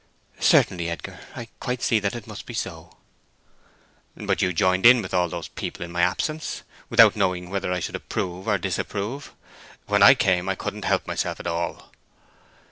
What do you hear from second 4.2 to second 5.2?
you joined in with